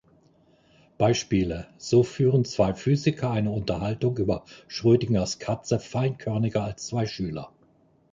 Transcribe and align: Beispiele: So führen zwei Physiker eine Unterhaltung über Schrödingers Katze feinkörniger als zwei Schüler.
Beispiele: 0.97 1.67
So 1.77 2.01
führen 2.01 2.43
zwei 2.43 2.73
Physiker 2.73 3.29
eine 3.29 3.51
Unterhaltung 3.51 4.17
über 4.17 4.45
Schrödingers 4.67 5.37
Katze 5.37 5.79
feinkörniger 5.79 6.63
als 6.63 6.87
zwei 6.87 7.05
Schüler. 7.05 7.51